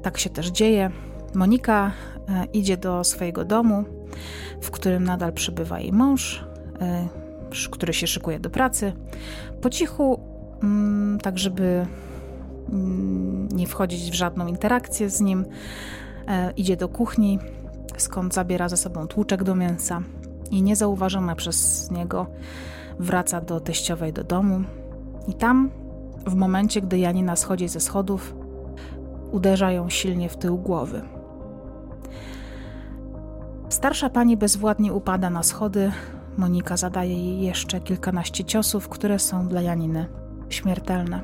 [0.02, 0.90] Tak się też dzieje.
[1.34, 1.92] Monika
[2.52, 3.84] idzie do swojego domu,
[4.60, 6.44] w którym nadal przebywa jej mąż,
[6.80, 7.08] e,
[7.70, 8.92] który się szykuje do pracy.
[9.60, 10.20] Po cichu,
[10.62, 11.86] mm, tak żeby
[12.72, 15.44] mm, nie wchodzić w żadną interakcję z nim,
[16.28, 17.38] e, idzie do kuchni,
[17.96, 20.02] skąd zabiera ze sobą tłuczek do mięsa
[20.50, 22.26] i niezauważona przez niego
[22.98, 24.60] wraca do teściowej do domu.
[25.28, 25.70] I tam,
[26.26, 28.34] w momencie, gdy Janina schodzi ze schodów,
[29.32, 31.02] uderza ją silnie w tył głowy.
[33.74, 35.92] Starsza pani bezwładnie upada na schody.
[36.36, 40.06] Monika zadaje jej jeszcze kilkanaście ciosów, które są dla Janiny
[40.48, 41.20] śmiertelne.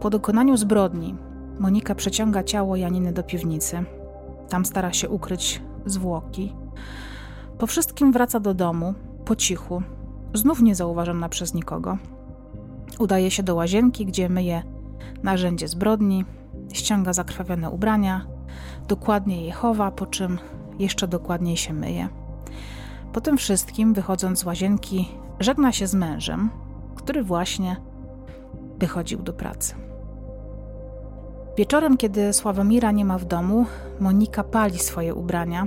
[0.00, 1.14] Po dokonaniu zbrodni
[1.58, 3.84] Monika przeciąga ciało Janiny do piwnicy.
[4.48, 6.54] Tam stara się ukryć zwłoki.
[7.58, 8.94] Po wszystkim wraca do domu,
[9.24, 9.82] po cichu,
[10.34, 11.98] znów niezauważona przez nikogo.
[12.98, 14.62] Udaje się do łazienki, gdzie myje
[15.22, 16.24] narzędzie zbrodni,
[16.72, 18.26] ściąga zakrwawione ubrania,
[18.88, 20.38] dokładnie je chowa, po czym
[20.78, 22.08] jeszcze dokładniej się myje.
[23.12, 25.08] Po tym wszystkim, wychodząc z łazienki,
[25.40, 26.50] żegna się z mężem,
[26.96, 27.76] który właśnie
[28.78, 29.74] wychodził do pracy.
[31.56, 33.66] Wieczorem, kiedy Sławomira nie ma w domu,
[34.00, 35.66] Monika pali swoje ubrania.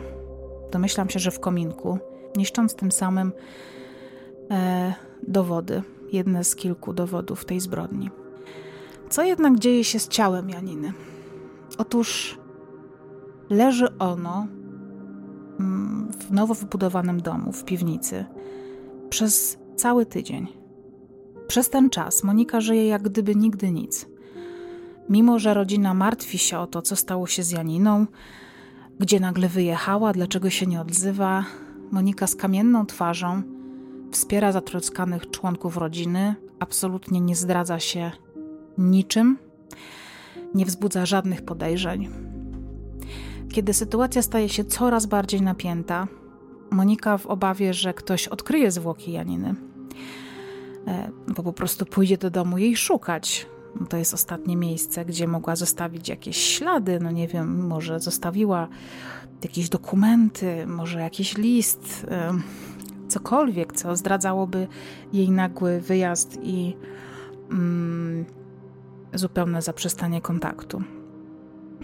[0.72, 2.00] Domyślam się, że w kominku,
[2.36, 3.32] niszcząc tym samym
[4.52, 4.94] e,
[5.28, 8.10] dowody, jedne z kilku dowodów tej zbrodni.
[9.10, 10.94] Co jednak dzieje się z ciałem Janiny?
[11.78, 12.40] Otóż
[13.50, 14.48] leży ono
[16.20, 18.26] w nowo wybudowanym domu, w piwnicy,
[19.10, 20.48] przez cały tydzień.
[21.48, 24.06] Przez ten czas Monika żyje jak gdyby nigdy nic.
[25.10, 28.06] Mimo, że rodzina martwi się o to, co stało się z Janiną,
[29.00, 31.46] gdzie nagle wyjechała, dlaczego się nie odzywa,
[31.92, 33.42] Monika z kamienną twarzą
[34.12, 38.12] wspiera zatroskanych członków rodziny, absolutnie nie zdradza się
[38.78, 39.38] niczym,
[40.56, 42.10] nie wzbudza żadnych podejrzeń.
[43.52, 46.08] Kiedy sytuacja staje się coraz bardziej napięta,
[46.72, 49.56] Monika w obawie, że ktoś odkryje zwłoki Janiny,
[50.88, 53.48] e, bo po prostu pójdzie do domu jej szukać.
[53.90, 58.68] To jest ostatnie miejsce, gdzie mogła zostawić jakieś ślady, no nie wiem, może zostawiła
[59.44, 62.34] jakieś dokumenty, może jakiś list, e,
[63.08, 64.68] cokolwiek, co zdradzałoby
[65.14, 66.78] jej nagły wyjazd i
[67.52, 68.26] mm,
[69.14, 70.84] zupełne zaprzestanie kontaktu.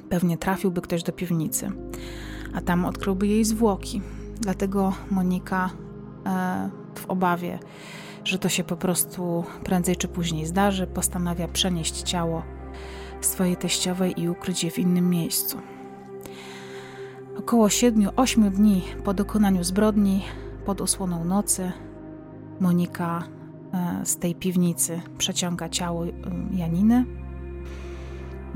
[0.10, 1.72] Pewnie trafiłby ktoś do piwnicy,
[2.54, 4.02] a tam odkryłby jej zwłoki.
[4.40, 5.70] Dlatego Monika
[6.26, 7.60] e, w obawie,
[8.24, 12.44] że to się po prostu prędzej czy później zdarzy, postanawia przenieść ciało
[13.22, 15.58] swojej teściowej i ukryć je w innym miejscu.
[17.40, 20.24] Około 7-8 dni po dokonaniu zbrodni,
[20.66, 21.72] pod osłoną nocy,
[22.60, 23.24] Monika
[23.74, 26.12] e, z tej piwnicy przeciąga ciało e,
[26.52, 27.06] Janiny,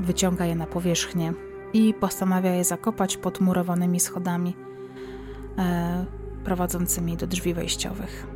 [0.00, 1.32] wyciąga je na powierzchnię
[1.72, 4.56] i postanawia je zakopać pod murowanymi schodami
[5.58, 6.04] e,
[6.44, 8.26] prowadzącymi do drzwi wejściowych.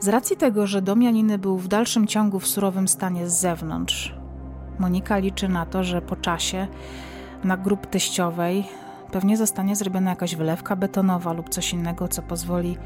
[0.00, 4.14] Z racji tego, że dom Janiny był w dalszym ciągu w surowym stanie z zewnątrz,
[4.78, 6.68] Monika liczy na to, że po czasie
[7.44, 8.64] na grób teściowej
[9.12, 12.76] pewnie zostanie zrobiona jakaś wylewka betonowa lub coś innego, co pozwoli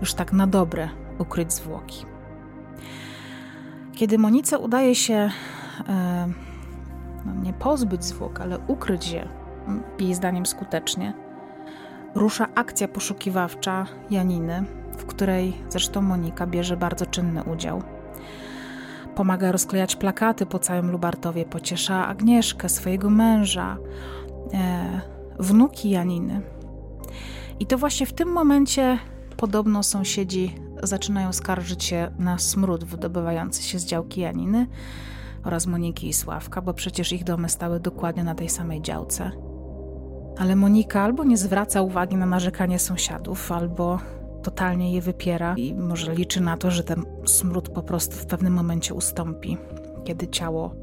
[0.00, 0.88] już tak na dobre
[1.18, 2.06] ukryć zwłoki.
[3.92, 5.30] Kiedy Monice udaje się
[5.88, 6.28] e,
[7.26, 9.28] no nie pozbyć zwłok, ale ukryć je,
[9.98, 11.14] jej zdaniem skutecznie,
[12.14, 14.64] rusza akcja poszukiwawcza Janiny,
[14.98, 17.82] w której zresztą Monika bierze bardzo czynny udział.
[19.14, 23.76] Pomaga rozklejać plakaty po całym Lubartowie, pociesza Agnieszkę, swojego męża,
[24.54, 25.00] e,
[25.38, 26.40] wnuki Janiny.
[27.60, 28.98] I to właśnie w tym momencie
[29.36, 34.66] podobno sąsiedzi zaczynają skarżyć się na smród wydobywający się z działki Janiny
[35.44, 39.30] oraz Moniki i Sławka, bo przecież ich domy stały dokładnie na tej samej działce.
[40.38, 43.98] Ale Monika albo nie zwraca uwagi na narzekanie sąsiadów, albo
[44.42, 48.52] totalnie je wypiera i może liczy na to, że ten smród po prostu w pewnym
[48.52, 49.58] momencie ustąpi,
[50.04, 50.74] kiedy ciało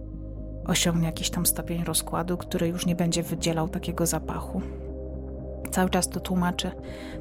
[0.67, 4.61] osiągnie jakiś tam stopień rozkładu, który już nie będzie wydzielał takiego zapachu.
[5.71, 6.71] Cały czas to tłumaczy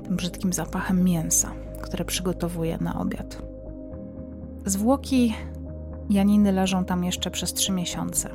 [0.04, 3.42] tym brzydkim zapachem mięsa, które przygotowuje na obiad.
[4.66, 5.34] Zwłoki
[6.10, 8.30] Janiny leżą tam jeszcze przez trzy miesiące.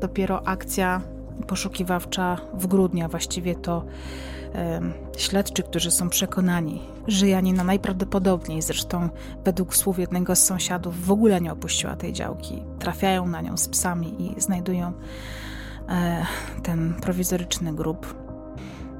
[0.00, 1.00] Dopiero akcja
[1.46, 3.84] poszukiwawcza w grudniu, właściwie to
[5.16, 9.08] śledczy, którzy są przekonani, że Janina najprawdopodobniej, zresztą
[9.44, 12.62] według słów jednego z sąsiadów, w ogóle nie opuściła tej działki.
[12.78, 14.92] Trafiają na nią z psami i znajdują
[15.88, 16.26] e,
[16.62, 18.14] ten prowizoryczny grób.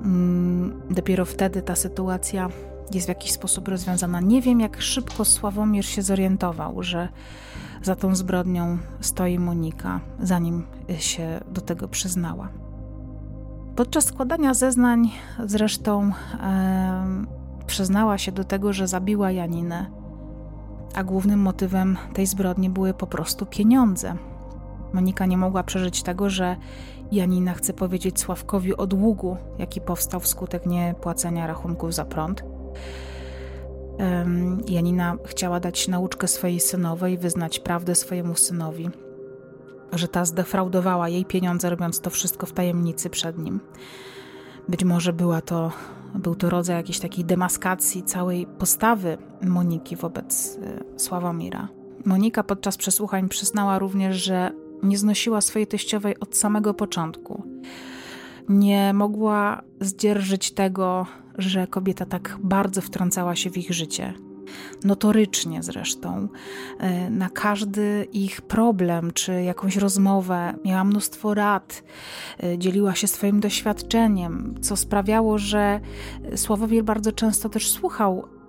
[0.05, 2.49] Mm, dopiero wtedy ta sytuacja
[2.93, 4.21] jest w jakiś sposób rozwiązana.
[4.21, 7.09] Nie wiem, jak szybko Sławomir się zorientował, że
[7.83, 10.67] za tą zbrodnią stoi Monika, zanim
[10.99, 12.49] się do tego przyznała.
[13.77, 15.11] Podczas składania zeznań
[15.45, 17.25] zresztą e,
[17.67, 19.91] przyznała się do tego, że zabiła Janinę,
[20.95, 24.17] a głównym motywem tej zbrodni były po prostu pieniądze.
[24.93, 26.57] Monika nie mogła przeżyć tego, że
[27.13, 32.45] Janina chce powiedzieć Sławkowi o długu, jaki powstał wskutek niepłacenia rachunków za prąd.
[34.69, 38.91] Janina chciała dać nauczkę swojej synowej, wyznać prawdę swojemu synowi,
[39.93, 43.61] że ta zdefraudowała jej pieniądze, robiąc to wszystko w tajemnicy przed nim.
[44.69, 45.73] Być może była to,
[46.15, 51.69] był to rodzaj jakiejś takiej demaskacji całej postawy Moniki wobec e, Sławomira.
[52.05, 57.43] Monika podczas przesłuchań przyznała również, że nie znosiła swojej teściowej od samego początku.
[58.49, 61.07] Nie mogła zdzierżyć tego,
[61.41, 64.15] że kobieta tak bardzo wtrącała się w ich życie.
[64.85, 66.29] Notorycznie zresztą.
[66.79, 71.83] E, na każdy ich problem czy jakąś rozmowę miała mnóstwo rad,
[72.43, 75.81] e, dzieliła się swoim doświadczeniem, co sprawiało, że
[76.37, 78.40] Sławomir bardzo często też słuchał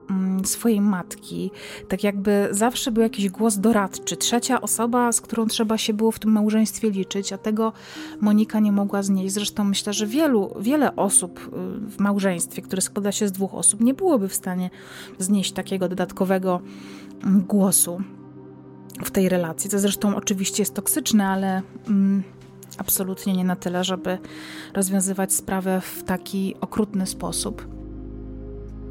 [0.44, 1.52] swojej matki,
[1.88, 6.20] tak jakby zawsze był jakiś głos doradczy, trzecia osoba, z którą trzeba się było w
[6.20, 7.74] tym małżeństwie liczyć, a tego
[8.22, 9.34] Monika nie mogła znieść.
[9.34, 11.50] Zresztą myślę, że wielu, wiele osób y,
[11.90, 14.70] w małżeństwie, które składa się z dwóch osób, nie byłoby w stanie
[15.20, 16.62] znieść takiego dodatkowego
[17.24, 18.02] mm, głosu
[19.04, 19.70] w tej relacji.
[19.70, 22.24] To zresztą oczywiście jest toksyczne, ale mm,
[22.78, 24.18] absolutnie nie na tyle, żeby
[24.74, 27.81] rozwiązywać sprawę w taki okrutny sposób.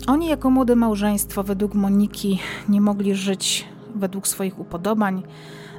[0.06, 5.22] Oni jako młode małżeństwo według Moniki nie mogli żyć według swoich upodobań.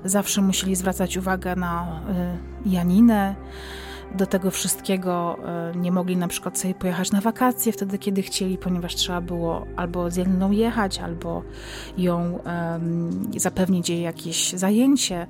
[0.06, 2.02] Zawsze musieli zwracać uwagę na
[2.66, 3.36] y, Janinę.
[4.16, 5.38] Do tego wszystkiego
[5.74, 9.66] y, nie mogli na przykład sobie pojechać na wakacje wtedy, kiedy chcieli, ponieważ trzeba było
[9.76, 11.44] albo z Janiną jechać, albo
[11.98, 12.40] ją
[13.38, 15.28] zapewnić jej jakieś zajęcie.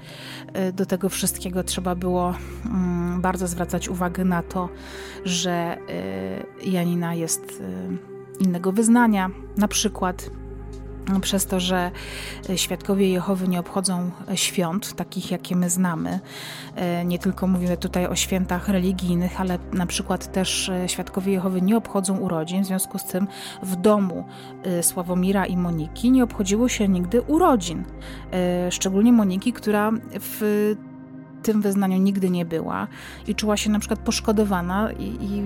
[0.69, 4.69] Y, do tego wszystkiego trzeba było mm, bardzo zwracać uwagę na to,
[5.25, 5.77] że
[6.65, 7.63] Janina jest
[8.41, 10.29] innego wyznania, na przykład
[11.21, 11.91] przez to, że
[12.55, 16.19] świadkowie Jehowy nie obchodzą świąt, takich jakie my znamy.
[16.75, 21.77] E, nie tylko mówimy tutaj o świętach religijnych, ale na przykład też świadkowie Jehowy nie
[21.77, 23.27] obchodzą urodzin, w związku z tym
[23.63, 24.25] w domu
[24.63, 27.83] e, Sławomira i Moniki nie obchodziło się nigdy urodzin.
[28.31, 30.75] E, szczególnie Moniki, która w
[31.43, 32.87] tym wyznaniu nigdy nie była
[33.27, 35.43] i czuła się na przykład poszkodowana i, i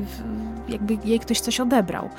[0.70, 2.10] jakby jej ktoś coś odebrał.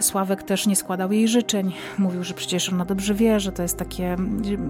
[0.00, 1.72] Sławek też nie składał jej życzeń.
[1.98, 4.16] Mówił, że przecież ona dobrze wie, że to jest takie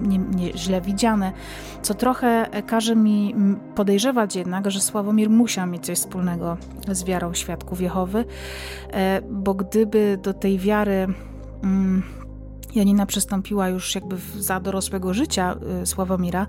[0.03, 1.33] nie, nie, źle widziane,
[1.83, 3.35] co trochę każe mi
[3.75, 6.57] podejrzewać jednak, że Sławomir musiał mieć coś wspólnego
[6.89, 8.25] z wiarą świadków Jehowy,
[8.93, 11.07] e, bo gdyby do tej wiary.
[11.63, 12.18] Mm,
[12.75, 16.47] Janina przystąpiła już jakby za dorosłego życia y, Sławomira,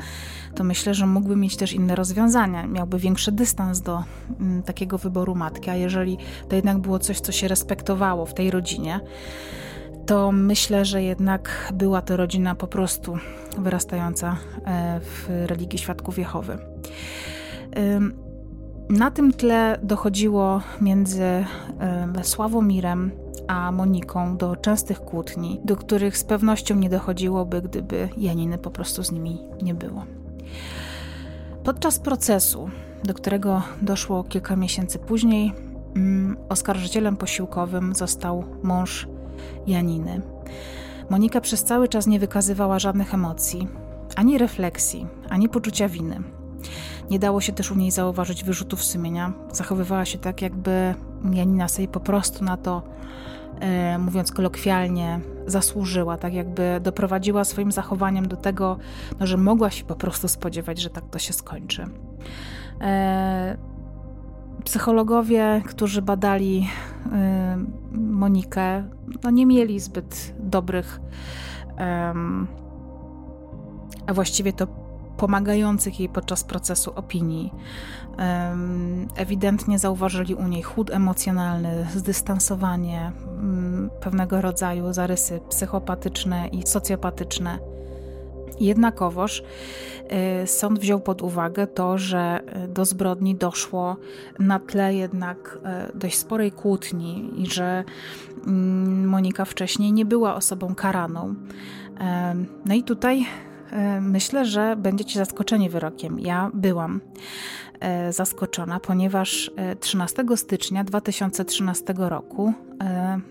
[0.56, 2.68] to myślę, że mógłby mieć też inne rozwiązania.
[2.68, 4.04] Miałby większy dystans do
[4.40, 6.18] mm, takiego wyboru matki, a jeżeli
[6.50, 9.00] to jednak było coś, co się respektowało w tej rodzinie,
[10.06, 13.18] to myślę, że jednak była to rodzina po prostu
[13.58, 16.58] wyrastająca e, w religii Świadków Jehowy.
[18.90, 21.46] Na tym tle dochodziło między
[22.24, 23.12] Sławomirem
[23.48, 29.04] a Moniką do częstych kłótni, do których z pewnością nie dochodziłoby, gdyby Janiny po prostu
[29.04, 30.06] z nimi nie było.
[31.64, 32.70] Podczas procesu,
[33.04, 35.54] do którego doszło kilka miesięcy później,
[35.96, 39.08] mm, oskarżycielem posiłkowym został mąż
[39.68, 40.22] Janiny.
[41.10, 43.68] Monika przez cały czas nie wykazywała żadnych emocji,
[44.16, 46.24] ani refleksji, ani poczucia winy.
[47.10, 49.34] Nie dało się też u niej zauważyć wyrzutów sumienia.
[49.52, 50.96] Zachowywała się tak, jakby
[51.34, 52.84] Janina sobie po prostu na to,
[53.60, 58.78] e, mówiąc kolokwialnie, zasłużyła, tak jakby doprowadziła swoim zachowaniem do tego,
[59.20, 61.86] no, że mogła się po prostu spodziewać, że tak to się skończy.
[62.82, 63.58] E,
[64.64, 66.68] psychologowie, którzy badali
[67.12, 67.58] e,
[67.92, 68.84] Monikę,
[69.24, 71.00] no nie mieli zbyt dobrych,
[74.08, 74.89] a właściwie to
[75.20, 77.54] pomagających jej podczas procesu opinii.
[79.16, 87.60] Ewidentnie zauważyli u niej chód emocjonalny, zdystansowanie, mm, pewnego rodzaju zarysy psychopatyczne i socjopatyczne.
[88.60, 89.44] Jednakowoż
[90.44, 93.96] y, sąd wziął pod uwagę to, że y, do zbrodni doszło
[94.40, 95.60] na tle jednak
[95.94, 97.84] y, dość sporej kłótni i że
[98.48, 101.36] mm, Monika wcześniej nie była osobą karaną.
[102.66, 103.26] No i tutaj
[104.02, 106.20] myślę, że będziecie zaskoczeni wyrokiem.
[106.20, 107.02] Ja byłam
[107.80, 112.54] e, zaskoczona, ponieważ 13 e, stycznia 2013 roku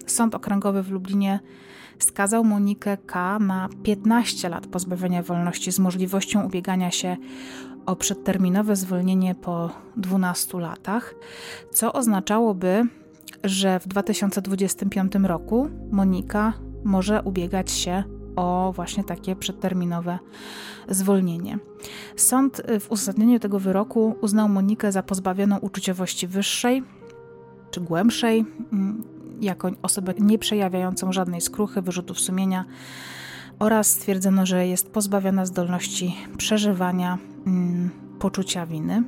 [0.07, 1.41] Sąd Okręgowy w Lublinie
[1.99, 3.39] skazał Monikę K.
[3.39, 7.17] na 15 lat pozbawienia wolności z możliwością ubiegania się
[7.87, 11.15] o przedterminowe zwolnienie po 12 latach,
[11.73, 12.87] co oznaczałoby,
[13.45, 16.53] że w 2025 roku Monika
[16.85, 18.05] może ubiegać się
[18.39, 20.19] o właśnie takie przedterminowe
[20.89, 21.59] zwolnienie.
[22.17, 26.83] Sąd w uzasadnieniu tego wyroku uznał Monikę za pozbawioną uczuciowości wyższej
[27.71, 29.05] czy głębszej, mm,
[29.41, 32.65] jako osobę nie przejawiającą żadnej skruchy, wyrzutów sumienia
[33.59, 39.03] oraz stwierdzono, że jest pozbawiona zdolności przeżywania mm, poczucia winy.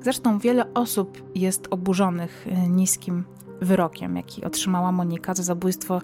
[0.00, 3.24] Zresztą wiele osób jest oburzonych y, niskim
[3.60, 6.02] wyrokiem, jaki otrzymała Monika za zabójstwo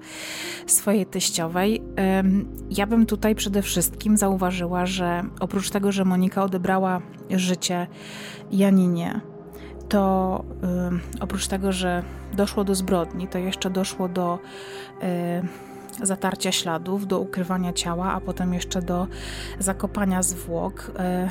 [0.67, 1.83] swojej teściowej.
[2.71, 7.87] Ja bym tutaj przede wszystkim zauważyła, że oprócz tego, że Monika odebrała życie
[8.51, 9.21] Janinie,
[9.89, 10.45] to
[11.21, 14.39] oprócz tego, że doszło do zbrodni, to jeszcze doszło do
[16.03, 19.07] zatarcia śladów, do ukrywania ciała, a potem jeszcze do
[19.59, 21.31] zakopania zwłok e,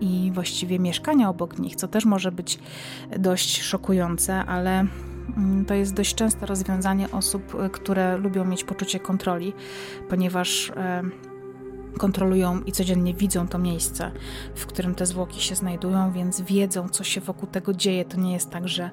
[0.00, 2.58] i właściwie mieszkania obok nich, co też może być
[3.18, 4.86] dość szokujące, ale
[5.66, 9.52] to jest dość częste rozwiązanie osób, które lubią mieć poczucie kontroli,
[10.08, 11.02] ponieważ e,
[11.98, 14.10] kontrolują i codziennie widzą to miejsce,
[14.54, 18.04] w którym te zwłoki się znajdują, więc wiedzą, co się wokół tego dzieje.
[18.04, 18.90] To nie jest tak, że e,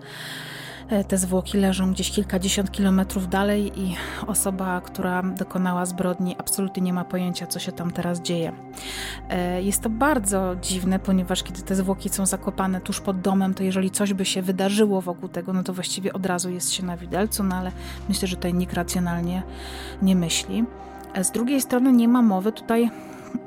[1.07, 3.95] te zwłoki leżą gdzieś kilkadziesiąt kilometrów dalej i
[4.27, 8.51] osoba, która dokonała zbrodni, absolutnie nie ma pojęcia, co się tam teraz dzieje.
[9.29, 13.63] E, jest to bardzo dziwne, ponieważ kiedy te zwłoki są zakopane tuż pod domem, to
[13.63, 16.97] jeżeli coś by się wydarzyło wokół tego, no to właściwie od razu jest się na
[16.97, 17.71] widelcu, no ale
[18.09, 19.43] myślę, że tutaj nikt racjonalnie
[20.01, 20.63] nie myśli.
[21.21, 22.89] Z drugiej strony nie ma mowy tutaj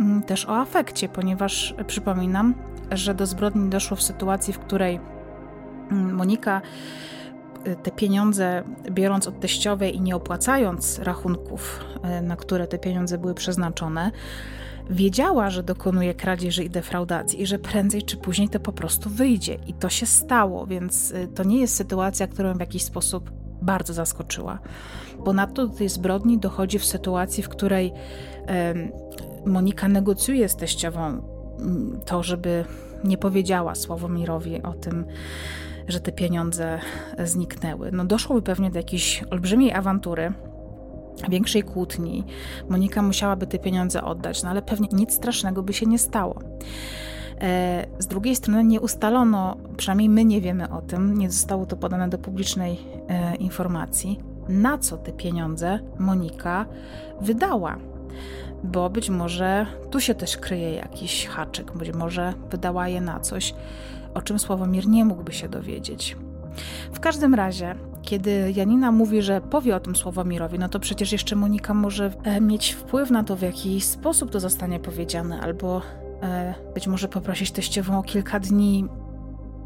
[0.00, 2.54] mm, też o afekcie, ponieważ przypominam,
[2.90, 5.00] że do zbrodni doszło w sytuacji, w której
[5.90, 6.60] mm, Monika
[7.82, 11.80] te pieniądze biorąc od teściowej i nie opłacając rachunków,
[12.18, 14.10] y, na które te pieniądze były przeznaczone,
[14.90, 19.58] wiedziała, że dokonuje kradzieży i defraudacji i że prędzej czy później to po prostu wyjdzie.
[19.66, 23.30] I to się stało, więc y, to nie jest sytuacja, którą w jakiś sposób
[23.62, 24.58] bardzo zaskoczyła.
[25.24, 27.92] Ponadto do tej zbrodni dochodzi w sytuacji, w której
[29.46, 32.64] Monika negocjuje z teściową mm, to, żeby
[33.04, 35.04] nie powiedziała Sławomirowi o tym,
[35.88, 36.78] że te pieniądze
[37.24, 37.92] zniknęły.
[37.92, 40.32] No doszłoby pewnie do jakiejś olbrzymiej awantury,
[41.28, 42.24] większej kłótni.
[42.68, 46.38] Monika musiałaby te pieniądze oddać, no ale pewnie nic strasznego by się nie stało.
[47.40, 51.76] E, z drugiej strony nie ustalono, przynajmniej my nie wiemy o tym, nie zostało to
[51.76, 52.78] podane do publicznej
[53.08, 56.66] e, informacji, na co te pieniądze Monika
[57.20, 57.76] wydała.
[58.64, 63.54] Bo być może tu się też kryje jakiś haczyk, być może wydała je na coś,
[64.18, 66.16] o czym Sławomir nie mógłby się dowiedzieć.
[66.92, 71.36] W każdym razie, kiedy Janina mówi, że powie o tym Sławomirowi, no to przecież jeszcze
[71.36, 75.82] Monika może e, mieć wpływ na to, w jaki sposób to zostanie powiedziane, albo
[76.22, 78.84] e, być może poprosić teściową o kilka dni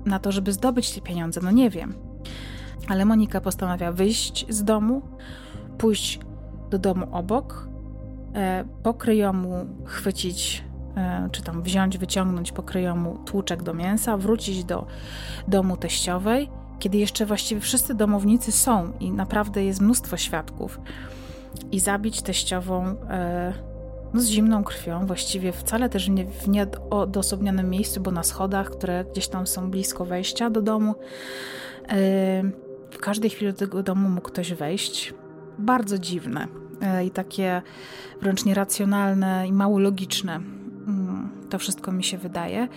[0.06, 1.94] na to, żeby zdobyć te pieniądze, no nie wiem.
[2.88, 5.02] Ale Monika postanawia wyjść z domu,
[5.78, 6.20] pójść
[6.70, 7.68] do domu obok,
[8.34, 10.64] e, pokryjomu chwycić,
[11.32, 14.86] czy tam wziąć, wyciągnąć pokryjomu tłuczek do mięsa, wrócić do
[15.48, 20.80] domu teściowej, kiedy jeszcze właściwie wszyscy domownicy są i naprawdę jest mnóstwo świadków,
[21.72, 23.52] i zabić teściową e,
[24.14, 29.04] no, z zimną krwią, właściwie wcale też nie, w nieodosobnionym miejscu, bo na schodach, które
[29.12, 30.94] gdzieś tam są blisko wejścia do domu.
[32.90, 35.14] W każdej chwili do tego domu mógł ktoś wejść.
[35.58, 36.46] Bardzo dziwne
[36.80, 37.62] e, i takie
[38.22, 40.40] wręcz nieracjonalne i mało logiczne.
[41.52, 42.68] To wszystko mi się wydaje.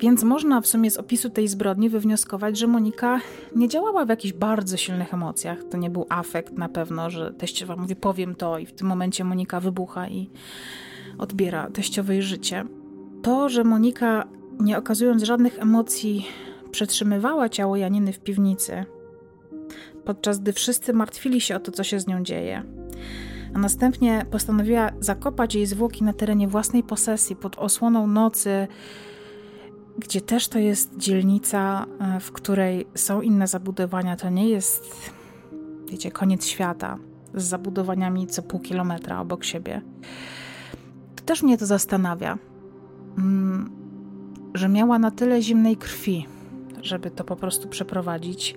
[0.00, 3.20] Więc można w sumie z opisu tej zbrodni wywnioskować, że Monika
[3.56, 5.58] nie działała w jakichś bardzo silnych emocjach.
[5.70, 9.24] To nie był afekt na pewno, że teściowa mówi powiem to i w tym momencie
[9.24, 10.30] Monika wybucha i
[11.18, 12.64] odbiera teściowej życie.
[13.22, 14.26] To, że Monika
[14.58, 16.26] nie okazując żadnych emocji
[16.70, 18.84] przetrzymywała ciało Janiny w piwnicy,
[20.04, 22.62] podczas gdy wszyscy martwili się o to, co się z nią dzieje.
[23.54, 28.68] A następnie postanowiła zakopać jej zwłoki na terenie własnej posesji pod osłoną nocy,
[29.98, 34.16] gdzie też to jest dzielnica, e, w której są inne zabudowania.
[34.16, 35.12] To nie jest,
[35.90, 36.98] wiecie, koniec świata
[37.34, 39.82] z zabudowaniami co pół kilometra obok siebie.
[41.16, 42.38] To też mnie to zastanawia,
[43.18, 43.70] mm,
[44.54, 46.26] że miała na tyle zimnej krwi,
[46.82, 48.56] żeby to po prostu przeprowadzić.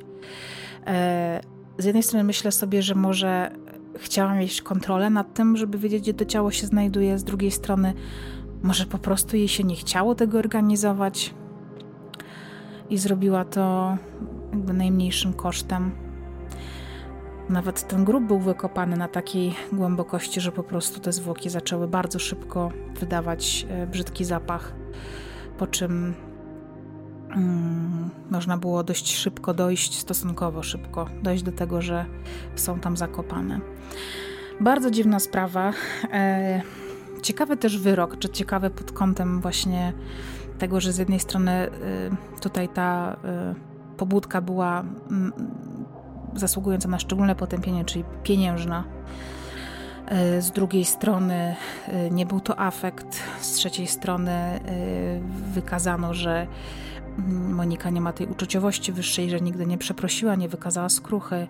[0.87, 1.41] E,
[1.77, 3.51] z jednej strony myślę sobie, że może
[3.97, 7.93] chciała mieć kontrolę nad tym, żeby wiedzieć, gdzie to ciało się znajduje, z drugiej strony
[8.63, 11.33] może po prostu jej się nie chciało tego organizować
[12.89, 13.97] i zrobiła to
[14.51, 15.91] jakby najmniejszym kosztem.
[17.49, 22.19] Nawet ten grób był wykopany na takiej głębokości, że po prostu te zwłoki zaczęły bardzo
[22.19, 24.73] szybko wydawać e, brzydki zapach,
[25.57, 26.13] po czym
[28.31, 32.05] można było dość szybko dojść, stosunkowo szybko, dojść do tego, że
[32.55, 33.59] są tam zakopane.
[34.61, 35.73] Bardzo dziwna sprawa.
[36.11, 36.61] E,
[37.21, 39.93] ciekawy też wyrok, czy ciekawy pod kątem właśnie
[40.59, 41.69] tego, że z jednej strony e,
[42.41, 43.17] tutaj ta
[43.97, 45.33] pobudka była mm,
[46.35, 48.83] zasługująca na szczególne potępienie, czyli pieniężna.
[50.07, 51.55] E, z drugiej strony
[51.87, 54.59] e, nie był to afekt, z trzeciej strony e,
[55.53, 56.47] wykazano, że mm,
[57.49, 61.47] Monika nie ma tej uczuciowości wyższej, że nigdy nie przeprosiła, nie wykazała skruchy,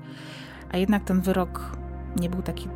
[0.72, 1.78] a jednak ten wyrok
[2.16, 2.68] nie był taki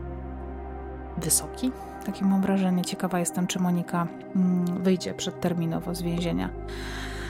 [1.17, 1.71] wysoki.
[2.05, 2.85] Takie mam wrażenie.
[2.85, 6.49] Ciekawa jestem, czy Monika mm, wyjdzie przedterminowo z więzienia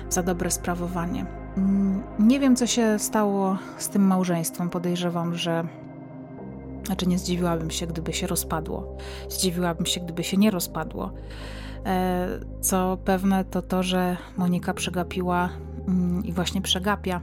[0.10, 1.26] za dobre sprawowanie.
[1.58, 4.70] Mm, nie wiem, co się stało z tym małżeństwem.
[4.70, 5.68] Podejrzewam, że.
[6.86, 8.98] Znaczy, nie zdziwiłabym się, gdyby się rozpadło.
[9.30, 11.12] Zdziwiłabym się, gdyby się nie rozpadło.
[11.86, 12.28] E,
[12.62, 15.50] co pewne, to to, że Monika przegapiła
[15.88, 17.22] mm, i właśnie przegapia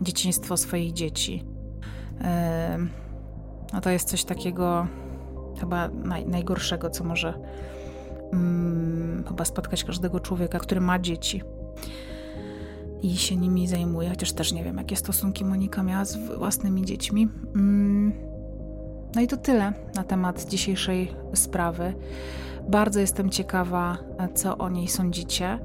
[0.00, 1.44] dzieciństwo swoich dzieci.
[2.20, 2.78] E,
[3.72, 4.86] no to jest coś takiego
[5.60, 7.34] chyba naj, najgorszego, co może
[8.30, 11.42] hmm, chyba spotkać każdego człowieka, który ma dzieci
[13.02, 17.28] i się nimi zajmuje, chociaż też nie wiem, jakie stosunki Monika miała z własnymi dziećmi.
[17.54, 18.35] Mm.
[19.16, 21.94] No i to tyle na temat dzisiejszej sprawy.
[22.68, 23.98] Bardzo jestem ciekawa,
[24.34, 25.46] co o niej sądzicie.
[25.46, 25.58] E,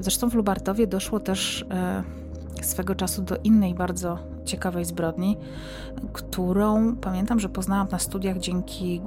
[0.00, 2.02] zresztą w Lubartowie doszło też e,
[2.62, 5.36] swego czasu do innej bardzo ciekawej zbrodni,
[6.12, 9.02] którą pamiętam, że poznałam na studiach dzięki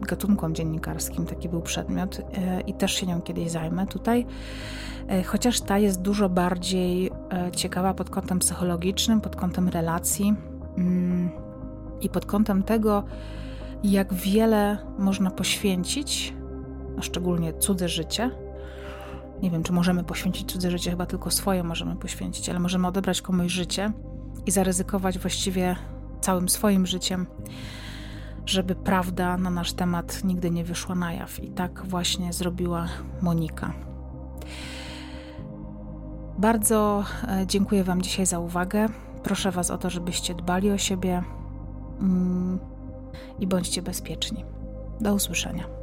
[0.00, 1.26] gatunkom dziennikarskim.
[1.26, 4.26] Taki był przedmiot e, i też się nią kiedyś zajmę tutaj.
[5.26, 7.10] Chociaż ta jest dużo bardziej
[7.56, 10.34] ciekawa pod kątem psychologicznym, pod kątem relacji
[10.78, 11.47] mm,
[12.00, 13.04] i pod kątem tego,
[13.84, 16.34] jak wiele można poświęcić,
[16.98, 18.30] a szczególnie cudze życie.
[19.42, 23.22] Nie wiem, czy możemy poświęcić cudze życie, chyba tylko swoje możemy poświęcić, ale możemy odebrać
[23.22, 23.92] komuś życie
[24.46, 25.76] i zaryzykować właściwie
[26.20, 27.26] całym swoim życiem,
[28.46, 31.44] żeby prawda na nasz temat nigdy nie wyszła na jaw.
[31.44, 32.88] I tak właśnie zrobiła
[33.22, 33.72] Monika.
[36.38, 38.86] Bardzo e, dziękuję Wam dzisiaj za uwagę.
[39.22, 41.22] Proszę Was o to, żebyście dbali o siebie
[43.38, 44.44] i bądźcie bezpieczni.
[45.00, 45.77] Do usłyszenia.